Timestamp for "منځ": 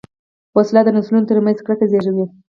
1.45-1.59